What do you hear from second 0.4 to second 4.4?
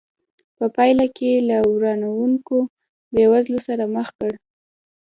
په پایله کې له ورانوونکې بېوزلۍ سره مخ کړ.